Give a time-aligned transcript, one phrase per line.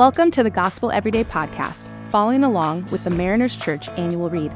[0.00, 4.50] Welcome to the Gospel Everyday podcast, following along with the Mariners Church annual read.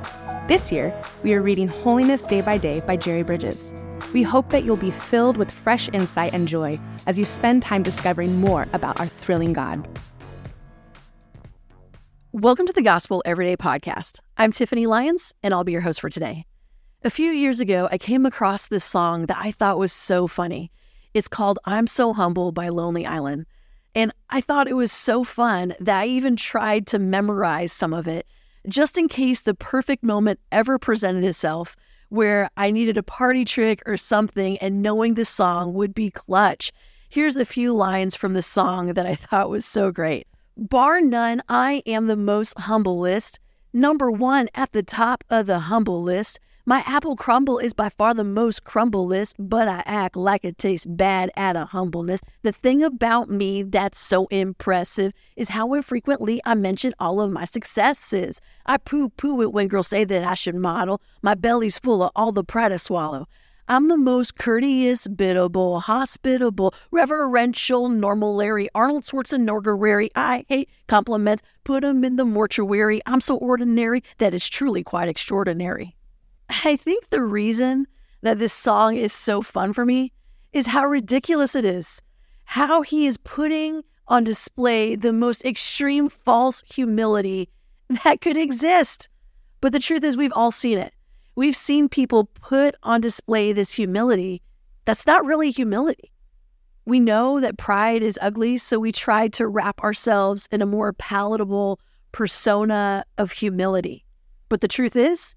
[0.48, 3.74] This year, we are reading Holiness Day by Day by Jerry Bridges.
[4.14, 7.82] We hope that you'll be filled with fresh insight and joy as you spend time
[7.82, 9.86] discovering more about our thrilling God.
[12.32, 14.20] Welcome to the Gospel Everyday podcast.
[14.38, 16.46] I'm Tiffany Lyons, and I'll be your host for today.
[17.02, 20.72] A few years ago, I came across this song that I thought was so funny.
[21.12, 23.44] It's called I'm So Humble by Lonely Island.
[23.94, 28.08] And I thought it was so fun that I even tried to memorize some of
[28.08, 28.26] it
[28.68, 31.76] just in case the perfect moment ever presented itself
[32.08, 36.72] where I needed a party trick or something and knowing this song would be clutch.
[37.08, 40.26] Here's a few lines from the song that I thought was so great.
[40.56, 43.40] Bar none, I am the most humblest,
[43.72, 46.40] number one at the top of the humble list.
[46.66, 50.86] My apple crumble is by far the most crumblest, but I act like it tastes
[50.86, 52.22] bad out of humbleness.
[52.40, 57.44] The thing about me that's so impressive is how infrequently I mention all of my
[57.44, 58.40] successes.
[58.64, 61.02] I poo poo it when girls say that I should model.
[61.20, 63.28] My belly's full of all the pride I swallow.
[63.68, 70.08] I'm the most courteous, biddable, hospitable, reverential, normal Larry, Arnold Schwarzenegger.
[70.14, 71.42] I hate compliments.
[71.62, 73.02] Put 'em in the mortuary.
[73.04, 75.94] I'm so ordinary that it's truly quite extraordinary.
[76.48, 77.86] I think the reason
[78.22, 80.12] that this song is so fun for me
[80.52, 82.02] is how ridiculous it is.
[82.44, 87.48] How he is putting on display the most extreme false humility
[88.04, 89.08] that could exist.
[89.60, 90.92] But the truth is, we've all seen it.
[91.36, 94.42] We've seen people put on display this humility
[94.84, 96.12] that's not really humility.
[96.84, 100.92] We know that pride is ugly, so we try to wrap ourselves in a more
[100.92, 101.80] palatable
[102.12, 104.04] persona of humility.
[104.50, 105.34] But the truth is,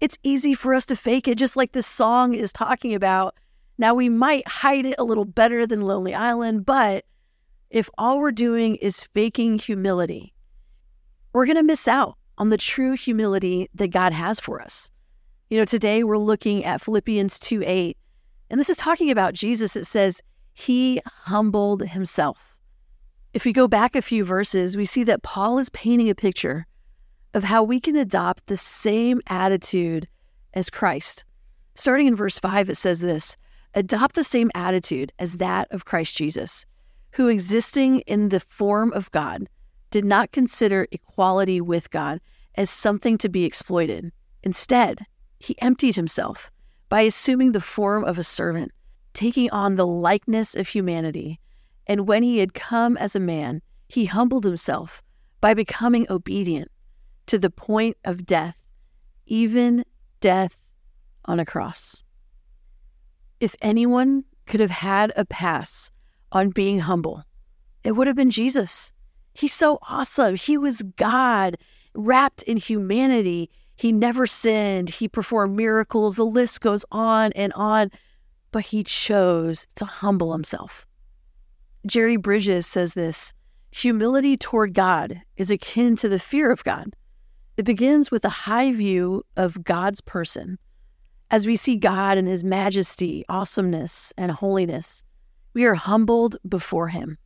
[0.00, 3.34] it's easy for us to fake it, just like this song is talking about.
[3.78, 7.04] Now, we might hide it a little better than Lonely Island, but
[7.70, 10.32] if all we're doing is faking humility,
[11.32, 14.90] we're going to miss out on the true humility that God has for us.
[15.50, 17.96] You know, today we're looking at Philippians 2 8,
[18.50, 19.76] and this is talking about Jesus.
[19.76, 20.22] It says,
[20.52, 22.56] He humbled Himself.
[23.32, 26.66] If we go back a few verses, we see that Paul is painting a picture
[27.34, 30.08] of how we can adopt the same attitude
[30.54, 31.24] as Christ.
[31.74, 33.36] Starting in verse 5, it says this
[33.74, 36.64] Adopt the same attitude as that of Christ Jesus,
[37.12, 39.48] who existing in the form of God,
[39.90, 42.20] did not consider equality with God
[42.54, 44.12] as something to be exploited.
[44.44, 45.04] Instead,
[45.40, 46.52] he emptied himself
[46.88, 48.70] by assuming the form of a servant,
[49.12, 51.40] taking on the likeness of humanity.
[51.88, 55.02] And when he had come as a man, he humbled himself
[55.40, 56.70] by becoming obedient
[57.26, 58.56] to the point of death,
[59.26, 59.84] even
[60.20, 60.56] death
[61.24, 62.04] on a cross.
[63.40, 65.90] If anyone could have had a pass
[66.32, 67.24] on being humble,
[67.82, 68.92] it would have been Jesus.
[69.34, 70.36] He's so awesome.
[70.36, 71.56] He was God
[71.94, 73.50] wrapped in humanity.
[73.76, 74.90] He never sinned.
[74.90, 76.16] He performed miracles.
[76.16, 77.90] The list goes on and on,
[78.52, 80.86] but he chose to humble himself.
[81.86, 83.34] Jerry Bridges says this
[83.70, 86.94] humility toward God is akin to the fear of God.
[87.56, 90.58] It begins with a high view of God's person.
[91.30, 95.04] As we see God in his majesty, awesomeness, and holiness,
[95.52, 97.16] we are humbled before him.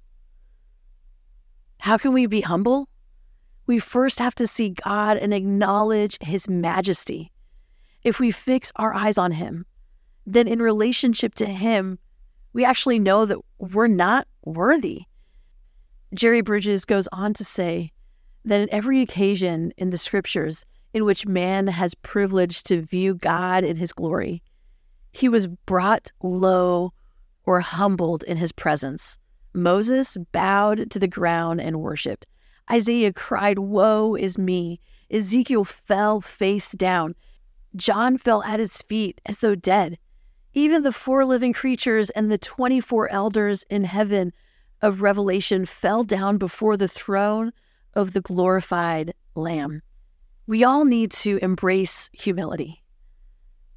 [1.81, 2.89] How can we be humble?
[3.67, 7.33] We first have to see God and acknowledge his majesty.
[8.03, 9.67] If we fix our eyes on him,
[10.27, 11.99] then in relationship to him,
[12.53, 15.03] we actually know that we're not worthy.
[16.15, 17.93] Jerry Bridges goes on to say,
[18.49, 23.65] that in every occasion in the scriptures in which man has privilege to view God
[23.65, 24.43] in his glory,
[25.13, 26.93] he was brought low
[27.45, 29.19] or humbled in his presence.
[29.55, 32.27] Moses bowed to the ground and worshiped.
[32.71, 34.81] Isaiah cried, Woe is me.
[35.11, 37.15] Ezekiel fell face down.
[37.75, 39.99] John fell at his feet as though dead.
[40.53, 44.33] Even the four living creatures and the 24 elders in heaven
[44.83, 47.53] of Revelation fell down before the throne
[47.99, 49.83] of the glorified Lamb.
[50.47, 52.85] We all need to embrace humility.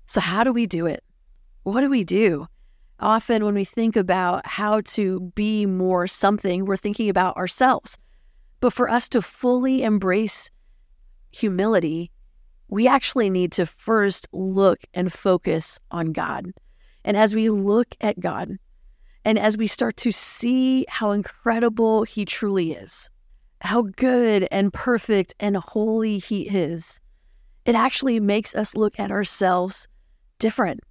[0.05, 1.03] So, how do we do it?
[1.63, 2.47] What do we do?
[2.99, 7.97] Often, when we think about how to be more something, we're thinking about ourselves.
[8.59, 10.51] But for us to fully embrace
[11.31, 12.11] humility,
[12.67, 16.51] we actually need to first look and focus on God.
[17.03, 18.57] And as we look at God,
[19.25, 23.09] and as we start to see how incredible He truly is,
[23.61, 26.99] how good and perfect and holy He is,
[27.65, 29.87] it actually makes us look at ourselves
[30.39, 30.81] different.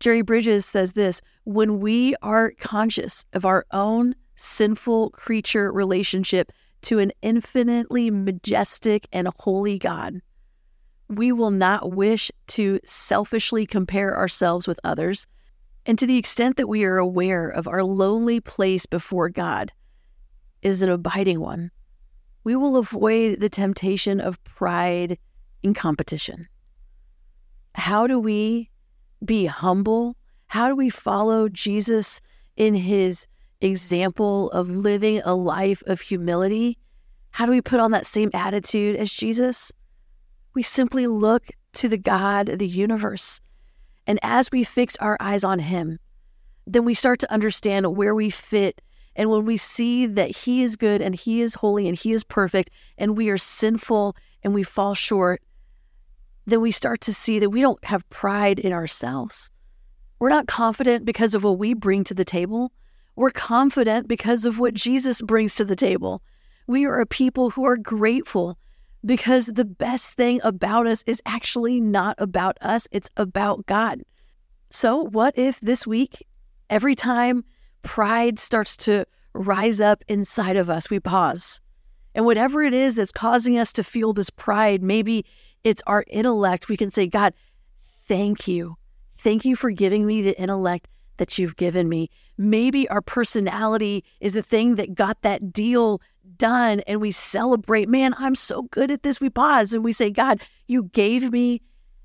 [0.00, 6.50] Jerry Bridges says this when we are conscious of our own sinful creature relationship
[6.82, 10.20] to an infinitely majestic and holy God.
[11.08, 15.26] We will not wish to selfishly compare ourselves with others.
[15.86, 19.72] And to the extent that we are aware of our lonely place before God
[20.62, 21.70] is an abiding one,
[22.44, 25.18] we will avoid the temptation of pride
[25.62, 26.48] in competition.
[27.74, 28.70] How do we
[29.24, 30.16] be humble?
[30.46, 32.20] How do we follow Jesus
[32.56, 33.26] in his
[33.60, 36.78] example of living a life of humility?
[37.30, 39.72] How do we put on that same attitude as Jesus?
[40.54, 43.40] We simply look to the God of the universe.
[44.06, 45.98] And as we fix our eyes on him,
[46.66, 48.80] then we start to understand where we fit.
[49.16, 52.24] And when we see that he is good and he is holy and he is
[52.24, 55.42] perfect and we are sinful and we fall short,
[56.46, 59.50] then we start to see that we don't have pride in ourselves.
[60.18, 62.72] We're not confident because of what we bring to the table.
[63.16, 66.22] We're confident because of what Jesus brings to the table.
[66.66, 68.56] We are a people who are grateful
[69.04, 74.02] because the best thing about us is actually not about us, it's about God.
[74.70, 76.26] So, what if this week,
[76.70, 77.44] every time
[77.82, 81.60] pride starts to rise up inside of us, we pause?
[82.14, 85.24] And whatever it is that's causing us to feel this pride, maybe
[85.64, 87.32] it's our intellect, we can say, God,
[88.06, 88.76] thank you.
[89.18, 92.10] Thank you for giving me the intellect that you've given me.
[92.36, 96.00] Maybe our personality is the thing that got that deal
[96.36, 99.20] done and we celebrate, man, I'm so good at this.
[99.20, 101.60] We pause and we say, God, you gave me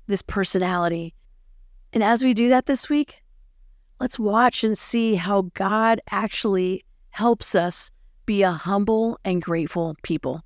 [0.06, 1.14] this personality.
[1.92, 3.22] And as we do that this week,
[4.00, 7.90] let's watch and see how God actually helps us
[8.26, 10.42] be a humble and grateful people.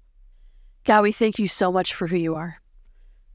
[0.84, 2.60] God, we thank you so much for who you are.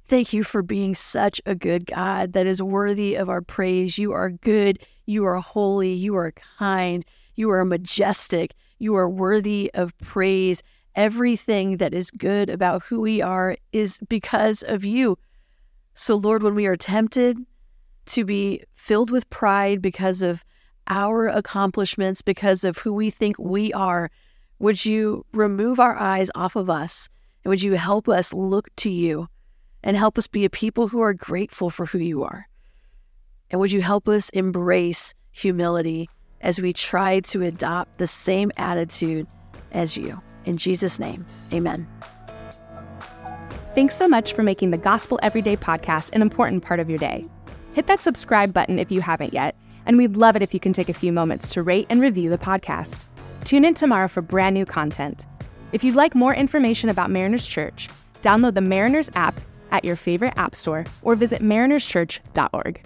[0.07, 3.97] Thank you for being such a good God that is worthy of our praise.
[3.97, 4.79] You are good.
[5.05, 5.93] You are holy.
[5.93, 7.05] You are kind.
[7.35, 8.53] You are majestic.
[8.79, 10.63] You are worthy of praise.
[10.95, 15.17] Everything that is good about who we are is because of you.
[15.93, 17.37] So, Lord, when we are tempted
[18.07, 20.43] to be filled with pride because of
[20.87, 24.09] our accomplishments, because of who we think we are,
[24.59, 27.09] would you remove our eyes off of us?
[27.43, 29.27] And would you help us look to you?
[29.83, 32.47] and help us be a people who are grateful for who you are.
[33.49, 36.09] And would you help us embrace humility
[36.41, 39.27] as we try to adopt the same attitude
[39.71, 40.21] as you?
[40.45, 41.87] In Jesus' name, amen.
[43.75, 47.25] Thanks so much for making the Gospel Everyday podcast an important part of your day.
[47.77, 50.73] Hit that subscribe button if you haven't yet, and we'd love it if you can
[50.73, 53.03] take a few moments to rate and review the podcast.
[53.43, 55.27] Tune in tomorrow for brand new content.
[55.73, 57.87] If you'd like more information about Mariners Church,
[58.23, 59.35] download the Mariners app
[59.69, 62.81] at your favorite app store or visit marinerschurch.org.